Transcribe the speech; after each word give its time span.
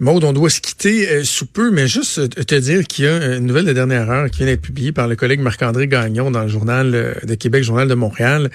Maud, 0.00 0.24
on 0.24 0.32
doit 0.32 0.48
se 0.48 0.62
quitter 0.62 1.24
sous 1.24 1.44
peu, 1.44 1.70
mais 1.70 1.86
juste 1.86 2.46
te 2.46 2.54
dire 2.54 2.86
qu'il 2.86 3.04
y 3.04 3.08
a 3.08 3.36
une 3.36 3.44
nouvelle 3.44 3.66
de 3.66 3.74
dernière 3.74 4.10
heure 4.10 4.30
qui 4.30 4.38
vient 4.38 4.46
d'être 4.46 4.62
publiée 4.62 4.92
par 4.92 5.06
le 5.08 5.14
collègue 5.14 5.40
Marc-André 5.40 5.88
Gagnon 5.88 6.30
dans 6.30 6.40
le 6.40 6.48
journal 6.48 7.18
de 7.22 7.34
Québec, 7.34 7.62
journal 7.62 7.86
de 7.86 7.92
Montréal. 7.92 8.50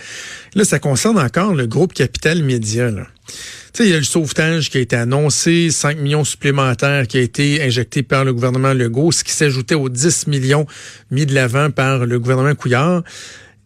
Là, 0.55 0.65
ça 0.65 0.79
concerne 0.79 1.19
encore 1.19 1.53
le 1.53 1.67
groupe 1.67 1.93
Capital 1.93 2.41
Média. 2.41 2.89
Là. 2.89 3.05
Tu 3.27 3.33
sais, 3.73 3.85
il 3.85 3.91
y 3.91 3.93
a 3.93 3.97
le 3.97 4.03
sauvetage 4.03 4.71
qui 4.71 4.79
a 4.79 4.81
été 4.81 4.95
annoncé, 4.95 5.69
5 5.69 5.99
millions 5.99 6.23
supplémentaires 6.23 7.05
qui 7.05 7.19
a 7.19 7.21
été 7.21 7.61
injecté 7.61 8.01
par 8.01 8.25
le 8.25 8.33
gouvernement 8.33 8.73
Legault, 8.73 9.11
ce 9.11 9.23
qui 9.23 9.33
s'ajoutait 9.33 9.75
aux 9.75 9.89
10 9.89 10.25
millions 10.25 10.65
mis 11.11 11.27
de 11.27 11.35
l'avant 11.35 11.69
par 11.69 12.07
le 12.07 12.17
gouvernement 12.17 12.55
Couillard. 12.55 13.03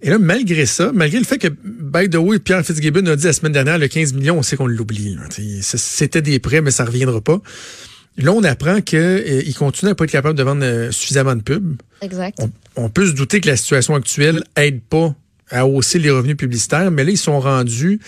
Et 0.01 0.09
là, 0.09 0.17
malgré 0.17 0.65
ça, 0.65 0.91
malgré 0.93 1.19
le 1.19 1.25
fait 1.25 1.37
que, 1.37 1.47
by 1.47 2.09
the 2.09 2.15
way, 2.15 2.39
Pierre 2.39 2.65
Fitzgibbon 2.65 3.05
a 3.07 3.15
dit 3.15 3.25
la 3.25 3.33
semaine 3.33 3.51
dernière, 3.51 3.77
le 3.77 3.87
15 3.87 4.13
millions, 4.13 4.37
on 4.37 4.43
sait 4.43 4.55
qu'on 4.55 4.67
l'oublie. 4.67 5.17
C'était 5.61 6.21
des 6.21 6.39
prêts, 6.39 6.61
mais 6.61 6.71
ça 6.71 6.85
reviendra 6.85 7.19
pas. 7.19 7.41
Là, 8.17 8.31
on 8.33 8.43
apprend 8.43 8.81
qu'il 8.81 8.99
euh, 8.99 9.51
continue 9.57 9.91
à 9.91 9.95
pas 9.95 10.05
être 10.05 10.11
capable 10.11 10.37
de 10.37 10.43
vendre 10.43 10.63
euh, 10.63 10.91
suffisamment 10.91 11.35
de 11.35 11.41
pubs. 11.41 11.81
Exact. 12.01 12.39
On, 12.75 12.89
peut 12.89 13.05
se 13.05 13.13
douter 13.13 13.39
que 13.39 13.47
la 13.47 13.55
situation 13.55 13.95
actuelle 13.95 14.43
aide 14.55 14.81
pas 14.81 15.15
à 15.49 15.65
hausser 15.65 15.99
les 15.99 16.09
revenus 16.09 16.37
publicitaires, 16.37 16.91
mais 16.91 17.03
là, 17.03 17.11
ils 17.11 17.17
sont 17.17 17.39
rendus 17.39 17.99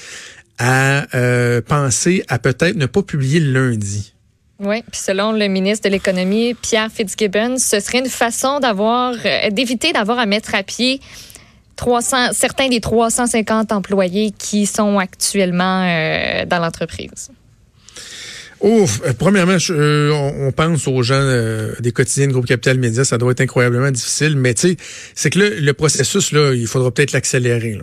à 0.57 1.07
euh, 1.15 1.61
penser 1.61 2.23
à 2.27 2.39
peut-être 2.39 2.75
ne 2.75 2.85
pas 2.85 3.03
publier 3.03 3.39
le 3.39 3.51
lundi. 3.51 4.13
Oui, 4.59 4.83
puis 4.91 5.01
selon 5.01 5.31
le 5.31 5.47
ministre 5.47 5.89
de 5.89 5.93
l'Économie, 5.93 6.53
Pierre 6.53 6.91
Fitzgibbon, 6.91 7.57
ce 7.57 7.79
serait 7.79 7.99
une 7.99 8.09
façon 8.09 8.59
d'avoir, 8.59 9.15
euh, 9.25 9.49
d'éviter 9.49 9.91
d'avoir 9.91 10.19
à 10.19 10.27
mettre 10.27 10.53
à 10.53 10.61
pied 10.61 11.01
300, 11.75 12.33
certains 12.33 12.69
des 12.69 12.79
350 12.79 13.71
employés 13.71 14.31
qui 14.37 14.65
sont 14.65 14.97
actuellement 14.99 15.85
euh, 15.85 16.45
dans 16.45 16.59
l'entreprise. 16.59 17.31
Ouf, 18.61 19.01
premièrement, 19.17 19.57
on, 19.69 20.51
pense 20.51 20.87
aux 20.87 21.01
gens 21.01 21.23
des 21.79 21.91
quotidiens 21.91 22.27
de 22.27 22.31
groupe 22.31 22.45
Capital 22.45 22.77
Média, 22.77 23.03
ça 23.03 23.17
doit 23.17 23.31
être 23.31 23.41
incroyablement 23.41 23.89
difficile, 23.89 24.35
mais 24.37 24.53
tu 24.53 24.69
sais, 24.69 24.77
c'est 25.15 25.31
que 25.31 25.39
le, 25.39 25.59
le 25.59 25.73
processus 25.73 26.31
là, 26.31 26.53
il 26.53 26.67
faudra 26.67 26.91
peut-être 26.91 27.11
l'accélérer. 27.11 27.79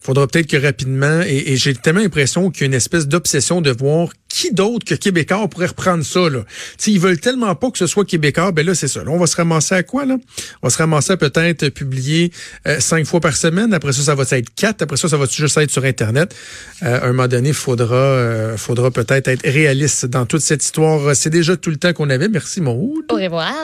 Faudra 0.00 0.26
peut-être 0.26 0.46
que 0.46 0.56
rapidement, 0.56 1.20
et, 1.22 1.52
et 1.52 1.56
j'ai 1.56 1.74
tellement 1.74 2.00
l'impression 2.00 2.50
qu'il 2.50 2.62
y 2.62 2.64
a 2.64 2.66
une 2.66 2.74
espèce 2.74 3.08
d'obsession 3.08 3.60
de 3.60 3.70
voir 3.70 4.08
qui 4.28 4.52
d'autre 4.52 4.84
que 4.84 4.94
Québécois 4.94 5.48
pourrait 5.48 5.66
reprendre 5.66 6.04
ça, 6.04 6.28
là? 6.28 6.44
T'sais, 6.76 6.92
ils 6.92 7.00
veulent 7.00 7.18
tellement 7.18 7.54
pas 7.54 7.70
que 7.70 7.78
ce 7.78 7.86
soit 7.86 8.04
Québécois, 8.04 8.52
ben 8.52 8.64
là, 8.64 8.74
c'est 8.74 8.88
ça. 8.88 9.02
Là, 9.02 9.10
on 9.10 9.18
va 9.18 9.26
se 9.26 9.36
ramasser 9.36 9.74
à 9.74 9.82
quoi, 9.82 10.04
là? 10.04 10.16
On 10.62 10.66
va 10.66 10.70
se 10.70 10.78
ramasser 10.78 11.12
à 11.12 11.16
peut-être 11.16 11.70
publier 11.70 12.30
euh, 12.66 12.78
cinq 12.78 13.06
fois 13.06 13.20
par 13.20 13.36
semaine. 13.36 13.72
Après 13.72 13.92
ça, 13.92 14.02
ça 14.02 14.14
va 14.14 14.24
être 14.30 14.54
quatre. 14.54 14.82
Après 14.82 14.96
ça, 14.96 15.08
ça 15.08 15.16
va 15.16 15.26
juste 15.26 15.56
être 15.56 15.70
sur 15.70 15.84
Internet. 15.84 16.34
Euh, 16.82 17.00
à 17.00 17.04
un 17.04 17.08
moment 17.08 17.26
donné, 17.26 17.48
il 17.48 17.54
faudra, 17.54 17.96
euh, 17.96 18.56
faudra 18.56 18.90
peut-être 18.90 19.28
être 19.28 19.48
réaliste 19.48 20.06
dans 20.06 20.26
toute 20.26 20.42
cette 20.42 20.62
histoire. 20.62 21.16
C'est 21.16 21.30
déjà 21.30 21.56
tout 21.56 21.70
le 21.70 21.76
temps 21.76 21.92
qu'on 21.92 22.10
avait. 22.10 22.28
Merci, 22.28 22.60
Maud. 22.60 23.04
Au 23.10 23.14
revoir. 23.14 23.54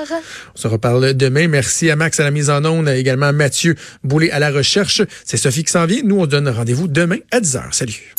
On 0.55 0.59
se 0.59 0.67
reparle 0.67 1.15
demain. 1.15 1.47
Merci 1.47 1.91
à 1.91 1.97
Max 1.97 2.19
à 2.21 2.25
la 2.25 2.31
mise 2.31 2.49
en 2.49 2.65
onde, 2.65 2.89
également 2.89 3.27
à 3.27 3.33
Mathieu 3.33 3.77
Boulay 4.03 4.31
à 4.31 4.39
la 4.39 4.51
recherche. 4.51 5.03
C'est 5.25 5.37
Sophie 5.37 5.65
qui 5.65 5.73
s'en 5.73 5.85
vient. 5.85 6.01
Nous, 6.03 6.24
on 6.25 6.27
donne 6.27 6.49
rendez-vous 6.49 6.89
demain 6.89 7.19
à 7.31 7.41
10h. 7.41 7.73
Salut. 7.73 8.15